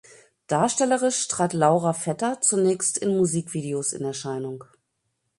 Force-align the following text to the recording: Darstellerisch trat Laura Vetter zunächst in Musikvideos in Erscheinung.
Darstellerisch 0.47 1.27
trat 1.27 1.53
Laura 1.53 1.93
Vetter 1.93 2.41
zunächst 2.41 2.97
in 2.97 3.15
Musikvideos 3.17 3.93
in 3.93 4.03
Erscheinung. 4.03 4.63